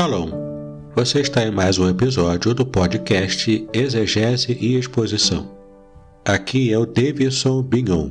[0.00, 0.30] Shalom!
[0.94, 5.50] Você está em mais um episódio do podcast Exegese e Exposição.
[6.24, 8.10] Aqui é o Davidson Bignon.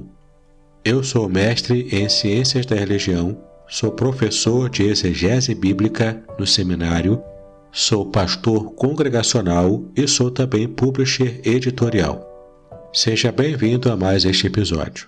[0.83, 7.23] Eu sou mestre em Ciências da Religião, sou professor de Exegese Bíblica no seminário,
[7.71, 12.21] sou pastor congregacional e sou também publisher editorial.
[12.91, 15.07] Seja bem-vindo a mais este episódio.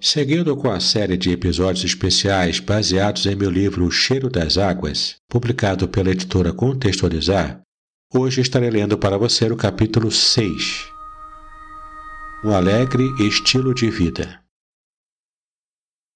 [0.00, 5.16] Seguindo com a série de episódios especiais baseados em meu livro O Cheiro das Águas,
[5.28, 7.60] publicado pela editora Contextualizar,
[8.14, 10.86] hoje estarei lendo para você o capítulo 6.
[12.44, 14.40] Um alegre estilo de vida.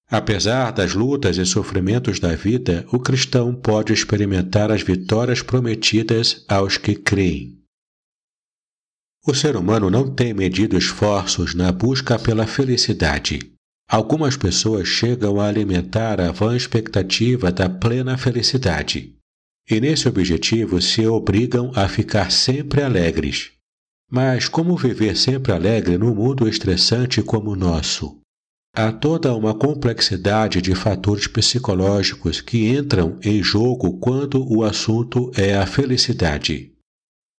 [0.09, 6.77] Apesar das lutas e sofrimentos da vida, o cristão pode experimentar as vitórias prometidas aos
[6.77, 7.59] que creem.
[9.27, 13.52] O ser humano não tem medido esforços na busca pela felicidade
[13.89, 19.15] Algumas pessoas chegam a alimentar a vã expectativa da plena felicidade,
[19.69, 23.51] e nesse objetivo se obrigam a ficar sempre alegres.
[24.11, 28.19] Mas como viver sempre alegre num mundo estressante como o nosso?
[28.75, 35.55] Há toda uma complexidade de fatores psicológicos que entram em jogo quando o assunto é
[35.55, 36.71] a felicidade.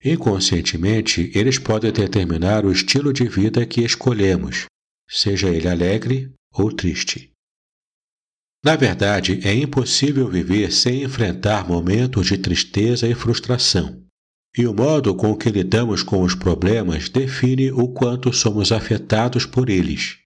[0.04, 4.66] Inconscientemente, eles podem determinar o estilo de vida que escolhemos,
[5.14, 7.30] seja ele alegre ou triste.
[8.64, 14.02] Na verdade, é impossível viver sem enfrentar momentos de tristeza e frustração.
[14.56, 19.68] E o modo com que lidamos com os problemas define o quanto somos afetados por
[19.68, 20.16] eles.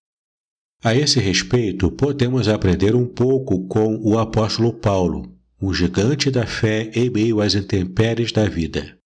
[0.83, 6.91] A esse respeito, podemos aprender um pouco com o apóstolo Paulo, um gigante da fé
[6.95, 8.97] em meio às intempéries da vida.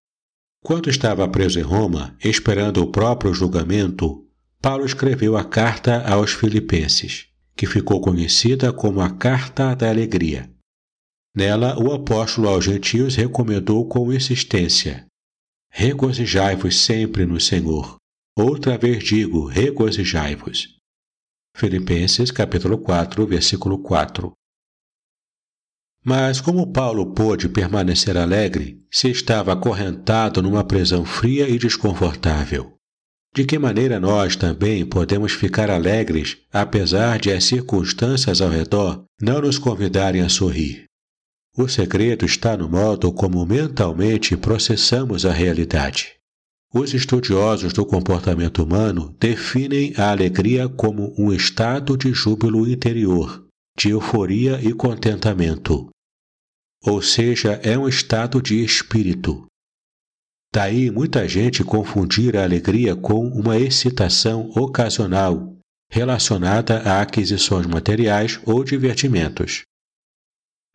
[0.62, 4.21] Quando estava preso em Roma, esperando o próprio julgamento,
[4.62, 7.26] Paulo escreveu a carta aos Filipenses,
[7.56, 10.48] que ficou conhecida como a Carta da Alegria.
[11.36, 15.04] Nela, o apóstolo aos gentios recomendou com insistência:
[15.68, 17.96] Regozijai-vos sempre no Senhor.
[18.38, 20.76] Outra vez digo, regozijai-vos.
[21.56, 24.32] Filipenses capítulo 4, versículo 4.
[26.04, 32.71] Mas como Paulo pôde permanecer alegre se estava acorrentado numa prisão fria e desconfortável?
[33.34, 39.40] De que maneira nós também podemos ficar alegres, apesar de as circunstâncias ao redor não
[39.40, 40.84] nos convidarem a sorrir?
[41.56, 46.12] O segredo está no modo como mentalmente processamos a realidade.
[46.74, 53.46] Os estudiosos do comportamento humano definem a alegria como um estado de júbilo interior,
[53.78, 55.88] de euforia e contentamento.
[56.84, 59.46] Ou seja, é um estado de espírito,
[60.54, 65.56] Daí muita gente confundir a alegria com uma excitação ocasional
[65.90, 69.62] relacionada a aquisições materiais ou divertimentos.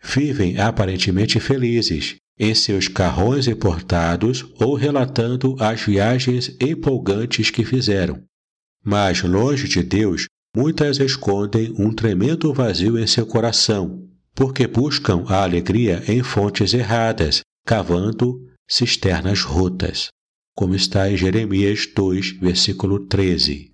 [0.04, 8.24] Vivem aparentemente felizes em seus carrões importados ou relatando as viagens empolgantes que fizeram.
[8.84, 15.44] Mas longe de Deus, muitas escondem um tremendo vazio em seu coração, porque buscam a
[15.44, 20.10] alegria em fontes erradas, cavando cisternas rotas,
[20.54, 23.72] como está em Jeremias 2, versículo 13.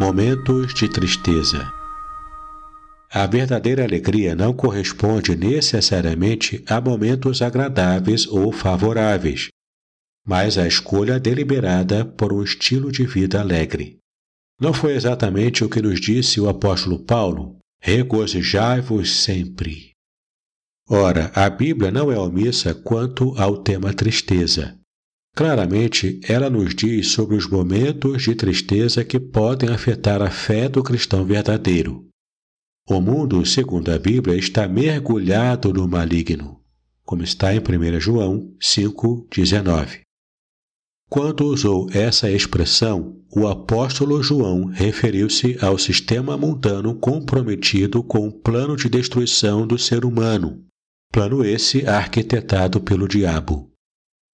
[0.00, 1.70] Momentos de tristeza.
[3.12, 9.48] A verdadeira alegria não corresponde necessariamente a momentos agradáveis ou favoráveis,
[10.24, 13.98] mas à escolha deliberada por um estilo de vida alegre.
[14.58, 17.58] Não foi exatamente o que nos disse o apóstolo Paulo?
[17.80, 19.89] Regozijai-vos sempre.
[20.92, 24.76] Ora, a Bíblia não é omissa quanto ao tema tristeza.
[25.36, 30.82] Claramente, ela nos diz sobre os momentos de tristeza que podem afetar a fé do
[30.82, 32.08] cristão verdadeiro.
[32.88, 36.60] O mundo, segundo a Bíblia, está mergulhado no maligno,
[37.04, 40.00] como está em 1 João 5,19.
[41.08, 48.76] Quando usou essa expressão, o apóstolo João referiu-se ao sistema mundano comprometido com o plano
[48.76, 50.64] de destruição do ser humano,
[51.12, 53.72] Plano esse arquitetado pelo diabo.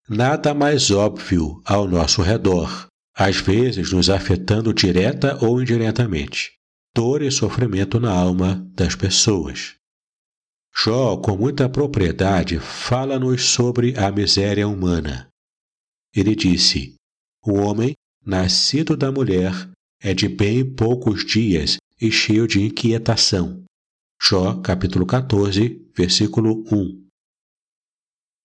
[0.08, 2.86] Nada mais óbvio ao nosso redor,
[3.16, 6.52] às vezes nos afetando direta ou indiretamente.
[6.94, 9.74] Dor e sofrimento na alma das pessoas.
[10.84, 15.28] Jó, com muita propriedade, fala-nos sobre a miséria humana.
[16.14, 16.94] Ele disse:
[17.42, 17.94] O homem,
[18.24, 19.52] nascido da mulher,
[20.00, 23.65] é de bem poucos dias e cheio de inquietação.
[24.20, 27.06] Jó, capítulo 14, versículo 1.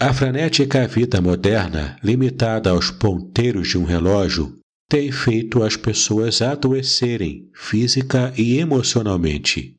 [0.01, 4.59] A frenética vida moderna, limitada aos ponteiros de um relógio,
[4.89, 9.77] tem feito as pessoas adoecerem física e emocionalmente.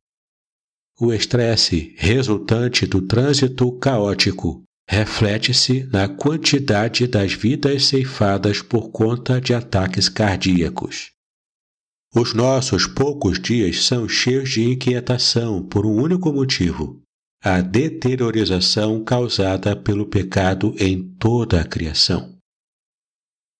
[1.00, 9.54] o estresse resultante do trânsito caótico reflete-se na quantidade das vidas ceifadas por conta de
[9.54, 11.11] ataques cardíacos.
[12.14, 17.02] Os nossos poucos dias são cheios de inquietação por um único motivo:
[17.42, 22.36] a deteriorização causada pelo pecado em toda a criação.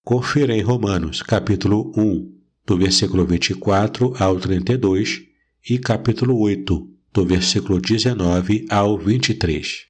[0.05, 2.31] Confira em Romanos, capítulo 1,
[2.63, 5.23] do versículo 24 ao 32
[5.67, 9.87] e capítulo 8, do versículo 19 ao 23.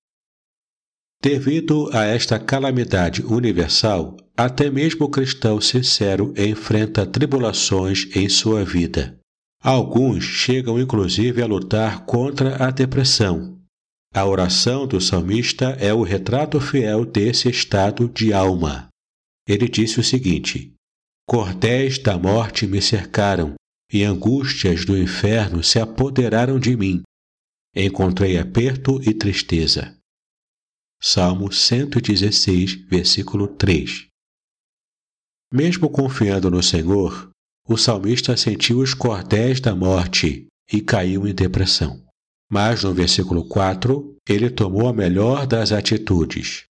[1.21, 9.17] Devido a esta calamidade universal, até mesmo o cristão sincero enfrenta tribulações em sua vida.
[9.61, 13.59] Alguns chegam inclusive a lutar contra a depressão.
[14.13, 18.89] A oração do salmista é o retrato fiel desse estado de alma.
[19.47, 20.73] Ele disse o seguinte:
[21.27, 23.55] Cordéis da morte me cercaram,
[23.91, 27.01] e angústias do inferno se apoderaram de mim.
[27.75, 29.95] Encontrei aperto e tristeza.
[31.01, 34.12] Salmo 116, versículo 3.
[35.53, 37.29] Mesmo confiando no Senhor,
[37.67, 42.03] o salmista sentiu os cordéis da morte e caiu em depressão.
[42.51, 46.63] Mas no versículo 4, ele tomou a melhor das atitudes.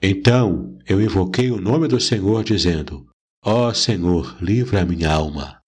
[0.00, 3.08] Então eu invoquei o nome do Senhor, dizendo:
[3.44, 5.60] Ó oh, Senhor, livra a minha alma.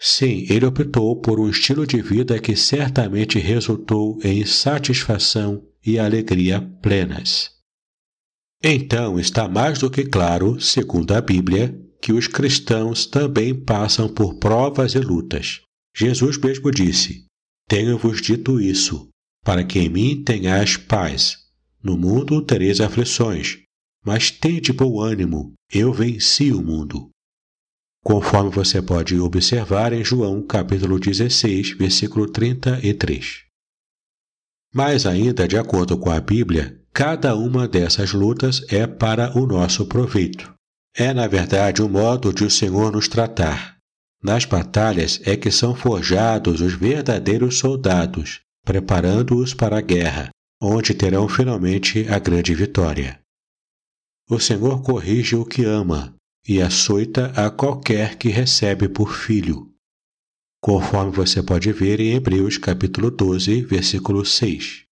[0.00, 6.62] Sim, ele optou por um estilo de vida que certamente resultou em satisfação e alegria
[6.80, 7.55] plenas.
[8.62, 14.38] Então está mais do que claro, segundo a Bíblia, que os cristãos também passam por
[14.38, 15.60] provas e lutas.
[15.94, 17.26] Jesus mesmo disse:
[17.68, 19.08] Tenho-vos dito isso,
[19.44, 21.38] para que em mim tenhais paz.
[21.82, 23.58] No mundo tereis aflições,
[24.04, 27.10] mas tende bom ânimo, eu venci o mundo.
[28.04, 33.44] Conforme você pode observar em João capítulo 16, versículo 33.
[34.72, 39.84] Mas ainda de acordo com a Bíblia, cada uma dessas lutas é para o nosso
[39.84, 40.50] proveito.
[40.96, 43.76] É, na verdade, o modo de o Senhor nos tratar.
[44.22, 51.28] Nas batalhas é que são forjados os verdadeiros soldados, preparando-os para a guerra, onde terão
[51.28, 53.20] finalmente a grande vitória.
[54.30, 56.14] O Senhor corrige o que ama
[56.48, 59.70] e açoita a qualquer que recebe por filho
[60.62, 64.85] conforme você pode ver em Hebreus capítulo 12, versículo 6.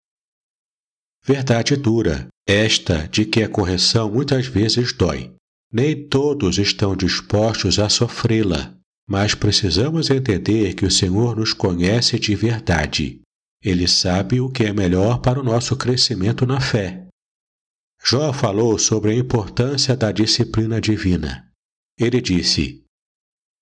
[1.26, 5.34] Verdade dura, esta de que a correção muitas vezes dói.
[5.72, 8.76] Nem todos estão dispostos a sofrê-la,
[9.08, 13.22] mas precisamos entender que o Senhor nos conhece de verdade.
[13.64, 17.08] Ele sabe o que é melhor para o nosso crescimento na fé.
[18.04, 21.50] Jó falou sobre a importância da disciplina divina.
[21.98, 22.84] Ele disse: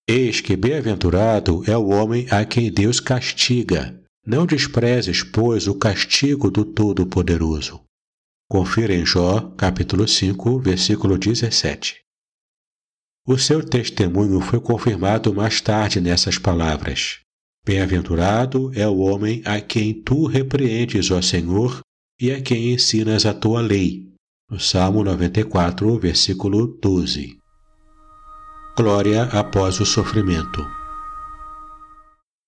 [0.10, 4.01] Eis que bem-aventurado é o homem a quem Deus castiga.
[4.26, 7.82] Não desprezes, pois, o castigo do Todo-Poderoso.
[8.50, 12.02] Confira em Jó, capítulo 5, versículo 17.
[13.26, 17.20] O seu testemunho foi confirmado mais tarde nessas palavras.
[17.66, 21.82] Bem-aventurado é o homem a quem tu repreendes, ó Senhor,
[22.20, 24.08] e a quem ensinas a tua lei.
[24.50, 27.42] No Salmo 94, versículo 12
[28.82, 30.81] glória após o sofrimento.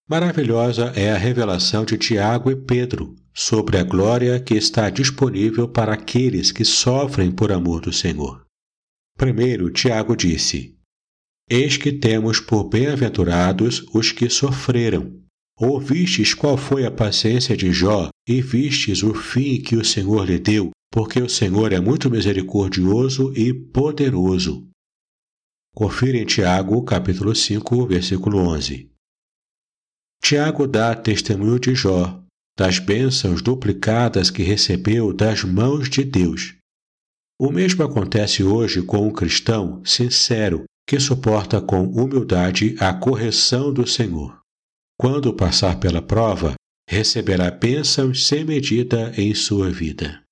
[0.10, 5.94] Maravilhosa é a revelação de Tiago e Pedro sobre a glória que está disponível para
[5.94, 8.46] aqueles que sofrem por amor do Senhor.
[9.18, 10.76] Primeiro, Tiago disse:
[11.50, 15.20] Eis que temos por bem-aventurados os que sofreram.
[15.58, 20.40] Ouvistes qual foi a paciência de Jó e vistes o fim que o Senhor lhe
[20.40, 24.68] deu, porque o Senhor é muito misericordioso e poderoso
[25.76, 28.93] Confira em Tiago, capítulo 5, versículo 11.
[30.24, 32.24] Tiago dá testemunho de Jó,
[32.58, 36.56] das bênçãos duplicadas que recebeu das mãos de Deus.
[37.38, 43.86] O mesmo acontece hoje com um cristão sincero que suporta com humildade a correção do
[43.86, 44.39] Senhor.
[44.98, 46.53] Quando passar pela prova,
[46.89, 50.24] receberá bênçãos sem medida em sua vida.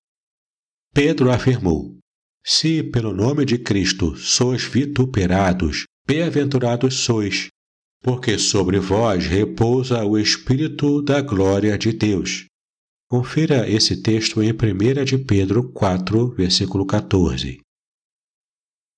[0.93, 1.98] Pedro afirmou:
[2.45, 7.50] se pelo nome de Cristo sois vituperados, bem-aventurados sois,
[8.01, 12.46] porque sobre vós repousa o Espírito da glória de Deus.
[13.08, 17.60] Confira esse texto em 1 de Pedro 4, versículo 14.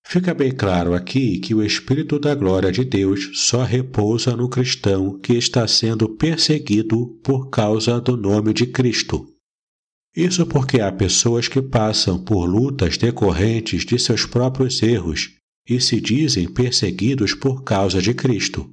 [0.05, 5.19] Fica bem claro aqui que o Espírito da glória de Deus só repousa no cristão
[5.19, 9.27] que está sendo perseguido por causa do nome de Cristo.
[10.15, 15.31] Isso porque há pessoas que passam por lutas decorrentes de seus próprios erros
[15.67, 18.71] e se dizem perseguidos por causa de Cristo.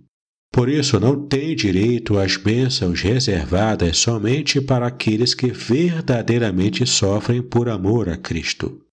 [0.53, 7.69] Por isso, não tem direito às bênçãos reservadas somente para aqueles que verdadeiramente sofrem por
[7.69, 8.85] amor a Cristo.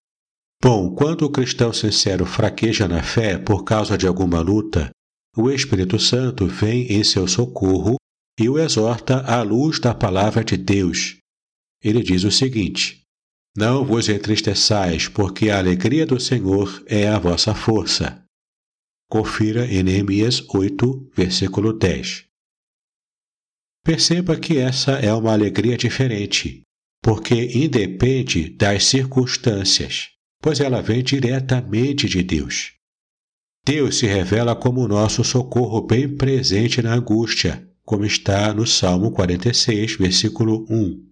[0.62, 4.92] Bom, quando o cristão sincero fraqueja na fé por causa de alguma luta,
[5.36, 7.96] o Espírito Santo vem em seu socorro
[8.40, 11.18] e o exorta à luz da palavra de Deus.
[11.84, 13.02] Ele diz o seguinte:
[13.56, 18.24] Não vos entristeçais, porque a alegria do Senhor é a vossa força.
[19.10, 22.26] Confira em Neemias 8, versículo 10.
[23.82, 26.64] Perceba que essa é uma alegria diferente,
[27.02, 30.10] porque independe das circunstâncias,
[30.42, 32.74] pois ela vem diretamente de Deus.
[33.66, 39.96] Deus se revela como nosso socorro bem presente na angústia, como está no Salmo 46,
[39.96, 41.07] versículo 1.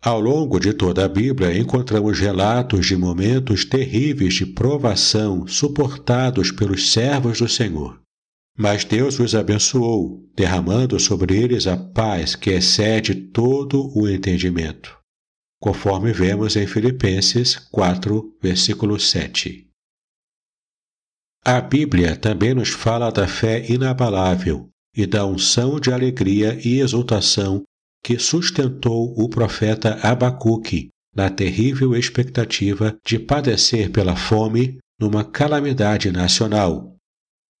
[0.00, 6.92] Ao longo de toda a Bíblia, encontramos relatos de momentos terríveis de provação suportados pelos
[6.92, 8.00] servos do Senhor.
[8.56, 14.96] Mas Deus os abençoou, derramando sobre eles a paz que excede todo o entendimento,
[15.60, 19.66] conforme vemos em Filipenses 4, versículo 7.
[21.44, 27.62] A Bíblia também nos fala da fé inabalável e da unção de alegria e exultação
[28.08, 36.96] que sustentou o profeta Abacuque na terrível expectativa de padecer pela fome numa calamidade nacional.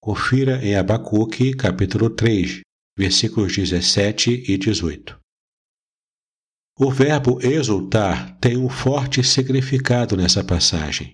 [0.00, 2.62] Confira em Abacuque, capítulo 3,
[2.96, 5.20] versículos 17 e 18.
[6.78, 11.12] O verbo exultar tem um forte significado nessa passagem.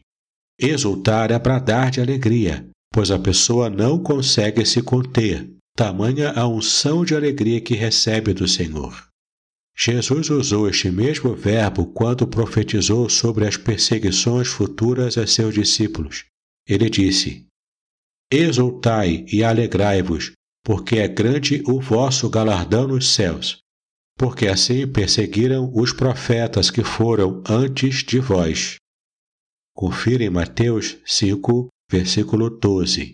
[0.56, 7.04] Exultar é bradar de alegria, pois a pessoa não consegue se conter, tamanha a unção
[7.04, 9.12] de alegria que recebe do Senhor.
[9.76, 16.24] Jesus usou este mesmo verbo quando profetizou sobre as perseguições futuras a seus discípulos.
[16.66, 17.46] Ele disse:
[18.30, 20.32] Exultai e alegrai-vos,
[20.64, 23.58] porque é grande o vosso galardão nos céus,
[24.16, 28.76] porque assim perseguiram os profetas que foram antes de vós.
[29.74, 33.12] Confira em Mateus 5, versículo 12.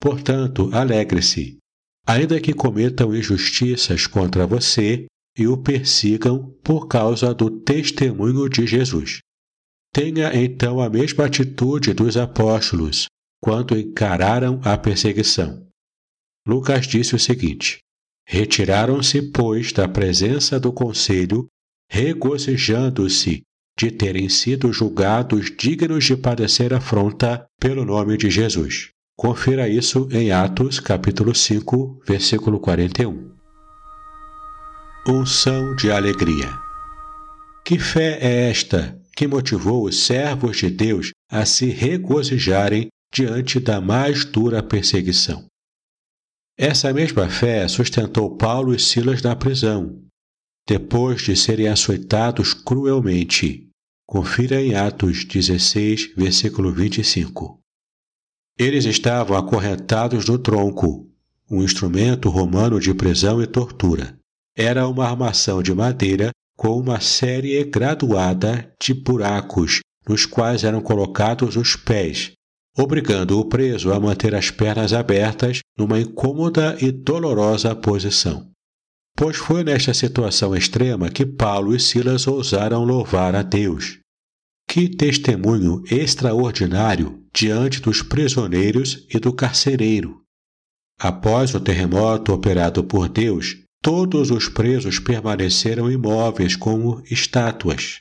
[0.00, 1.59] Portanto, alegre-se,
[2.06, 9.20] ainda que cometam injustiças contra você e o persigam por causa do testemunho de Jesus.
[9.92, 13.06] Tenha então a mesma atitude dos apóstolos
[13.42, 15.66] quando encararam a perseguição.
[16.46, 17.78] Lucas disse o seguinte:
[18.26, 21.48] Retiraram-se, pois, da presença do conselho,
[21.90, 23.42] regozijando-se
[23.78, 28.90] de terem sido julgados dignos de padecer afronta pelo nome de Jesus.
[29.20, 33.30] Confira isso em Atos, capítulo 5, versículo 41.
[35.06, 36.48] Unção de alegria.
[37.62, 43.78] Que fé é esta que motivou os servos de Deus a se regozijarem diante da
[43.78, 45.44] mais dura perseguição?
[46.58, 50.02] Essa mesma fé sustentou Paulo e Silas na prisão,
[50.66, 53.68] depois de serem açoitados cruelmente.
[54.06, 57.59] Confira em Atos 16, versículo 25.
[58.60, 61.08] Eles estavam acorrentados no tronco,
[61.50, 64.14] um instrumento romano de prisão e tortura.
[64.54, 71.56] Era uma armação de madeira com uma série graduada de buracos nos quais eram colocados
[71.56, 72.32] os pés,
[72.76, 78.50] obrigando o preso a manter as pernas abertas numa incômoda e dolorosa posição.
[79.16, 83.99] Pois foi nesta situação extrema que Paulo e Silas ousaram louvar a Deus.
[84.72, 90.22] Que testemunho extraordinário diante dos prisioneiros e do carcereiro!
[90.96, 97.98] Após o terremoto operado por Deus, todos os presos permaneceram imóveis como estátuas.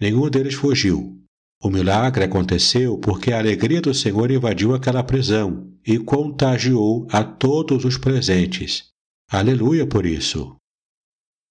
[0.00, 1.16] Nenhum deles fugiu.
[1.62, 7.84] O milagre aconteceu porque a alegria do Senhor invadiu aquela prisão e contagiou a todos
[7.84, 8.86] os presentes.
[9.30, 10.56] Aleluia por isso!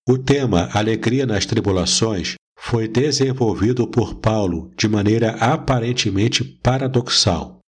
[0.06, 7.60] O tema Alegria nas Tribulações foi desenvolvido por Paulo de maneira aparentemente paradoxal.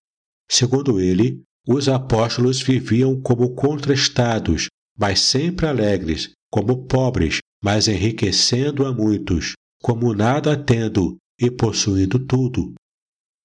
[0.50, 4.68] Segundo ele, os apóstolos viviam como contrastados,
[4.98, 12.74] mas sempre alegres, como pobres, mas enriquecendo a muitos, como nada tendo e possuindo tudo,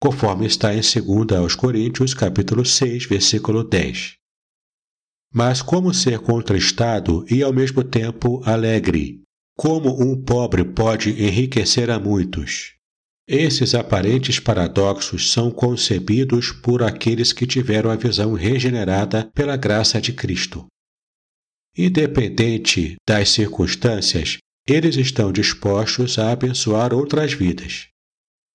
[0.03, 4.17] conforme está em 2 aos Coríntios, capítulo 6, versículo 10.
[5.33, 9.23] Mas como ser contrastado e ao mesmo tempo alegre?
[9.57, 12.75] Como um pobre pode enriquecer a muitos?
[13.27, 20.13] Esses aparentes paradoxos são concebidos por aqueles que tiveram a visão regenerada pela graça de
[20.13, 20.67] Cristo.
[21.75, 24.37] Independente das circunstâncias,
[24.69, 27.89] eles estão dispostos a abençoar outras vidas.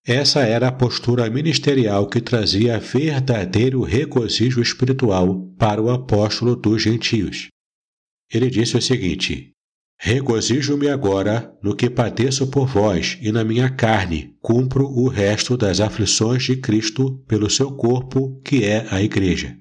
[0.06, 7.48] Essa era a postura ministerial que trazia verdadeiro regozijo espiritual para o apóstolo dos gentios.
[8.32, 9.52] Ele disse o seguinte:
[10.04, 15.80] Regozijo-me agora no que padeço por vós, e na minha carne cumpro o resto das
[15.80, 19.56] aflições de Cristo pelo seu corpo, que é a Igreja.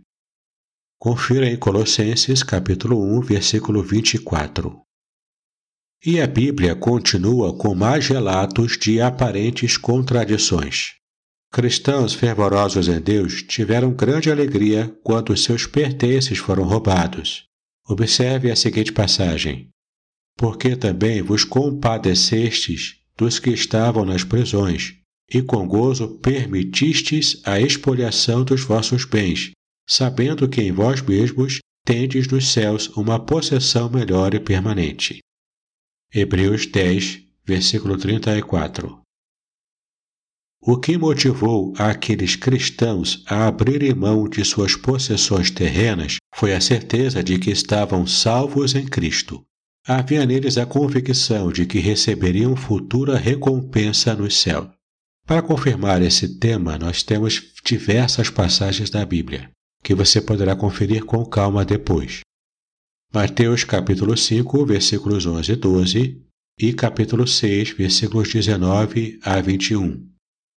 [0.99, 4.81] Confira em Colossenses capítulo 1, versículo 24.
[6.07, 10.95] E a Bíblia continua com mais relatos de aparentes contradições.
[11.53, 17.45] Cristãos fervorosos em Deus tiveram grande alegria quando seus pertences foram roubados.
[17.87, 19.69] Observe a seguinte passagem:
[20.41, 24.95] Porque também vos compadecestes dos que estavam nas prisões,
[25.31, 29.51] e com gozo permitistes a expoliação dos vossos bens,
[29.87, 35.19] sabendo que em vós mesmos tendes nos céus uma possessão melhor e permanente.
[36.11, 38.99] Hebreus 10, versículo 34.
[40.63, 47.23] O que motivou aqueles cristãos a abrirem mão de suas possessões terrenas foi a certeza
[47.23, 49.45] de que estavam salvos em Cristo.
[49.87, 54.71] Havia neles a convicção de que receberiam futura recompensa no céu.
[55.27, 59.51] Para confirmar esse tema, nós temos diversas passagens da Bíblia,
[59.83, 62.21] que você poderá conferir com calma depois.
[63.13, 66.23] Mateus capítulo 5, versículos 11 e 12
[66.59, 70.07] e capítulo 6, versículos 19 a 21.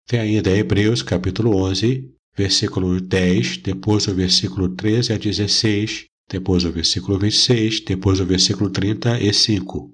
[0.05, 6.71] Tem ainda Hebreus capítulo 11, versículo 10, depois o versículo 13 a 16, depois o
[6.71, 9.93] versículo 26, depois o versículo 35.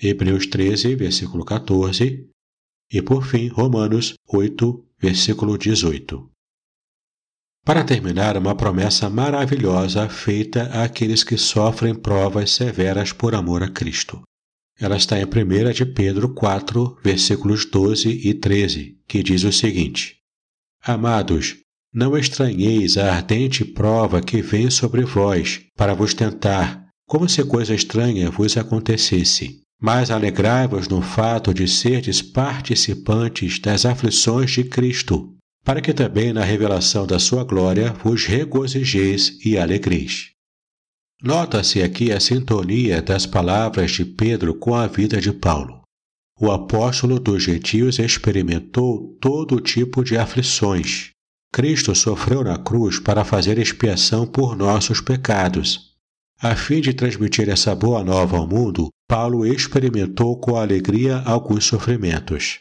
[0.00, 2.28] Hebreus 13, versículo 14
[2.92, 6.30] e por fim Romanos 8, versículo 18.
[7.64, 14.22] Para terminar, uma promessa maravilhosa feita àqueles que sofrem provas severas por amor a Cristo.
[14.78, 20.18] Ela está em 1 de Pedro 4, versículos 12 e 13, que diz o seguinte:
[20.82, 21.56] Amados,
[21.94, 27.72] não estranheis a ardente prova que vem sobre vós para vos tentar, como se coisa
[27.72, 29.60] estranha vos acontecesse.
[29.80, 36.42] Mas alegrai-vos no fato de serdes participantes das aflições de Cristo, para que também na
[36.42, 40.30] revelação da sua glória vos regozijeis e alegreis.
[41.22, 45.82] Nota-se aqui a sintonia das palavras de Pedro com a vida de Paulo.
[46.40, 51.13] O apóstolo dos gentios experimentou todo tipo de aflições.
[51.54, 55.92] Cristo sofreu na cruz para fazer expiação por nossos pecados.
[56.42, 62.58] A fim de transmitir essa boa nova ao mundo, Paulo experimentou com alegria alguns sofrimentos.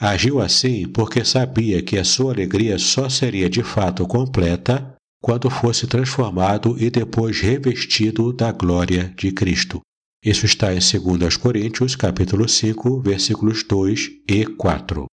[0.00, 5.86] Agiu assim porque sabia que a sua alegria só seria de fato completa quando fosse
[5.86, 9.82] transformado e depois revestido da glória de Cristo.
[10.24, 15.04] Isso está em 2 Coríntios, capítulo 5, versículos 2 e 4.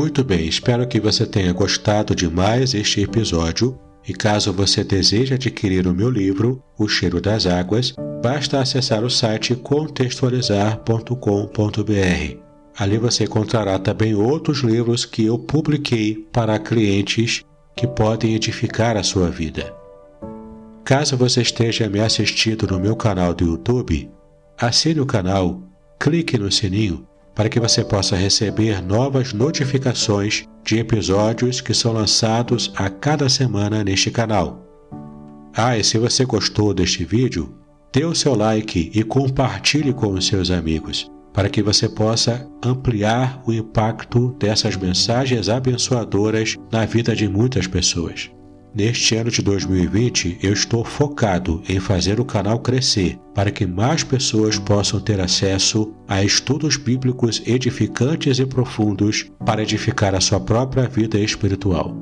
[0.00, 5.34] Muito bem, espero que você tenha gostado de mais este episódio e caso você deseje
[5.34, 12.36] adquirir o meu livro, O Cheiro das Águas, basta acessar o site contextualizar.com.br.
[12.78, 17.44] Ali você encontrará também outros livros que eu publiquei para clientes
[17.76, 19.70] que podem edificar a sua vida.
[20.82, 24.10] Caso você esteja me assistindo no meu canal do YouTube,
[24.58, 25.62] assine o canal,
[25.98, 32.72] clique no sininho para que você possa receber novas notificações de episódios que são lançados
[32.76, 34.66] a cada semana neste canal.
[35.54, 37.54] Ah, e se você gostou deste vídeo,
[37.92, 43.42] dê o seu like e compartilhe com os seus amigos, para que você possa ampliar
[43.46, 48.30] o impacto dessas mensagens abençoadoras na vida de muitas pessoas.
[48.72, 54.04] Neste ano de 2020, eu estou focado em fazer o canal crescer para que mais
[54.04, 60.88] pessoas possam ter acesso a estudos bíblicos edificantes e profundos para edificar a sua própria
[60.88, 61.96] vida espiritual.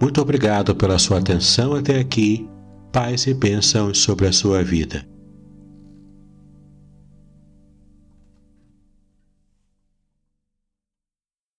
[0.00, 2.48] Muito obrigado pela sua atenção até aqui.
[2.92, 5.04] Paz e bênçãos sobre a sua vida.